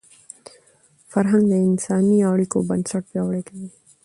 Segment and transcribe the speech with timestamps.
[1.11, 3.69] فرهنګ د انساني اړیکو بنسټ پیاوړی کوي.